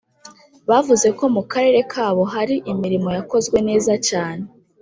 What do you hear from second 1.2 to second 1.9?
mu karere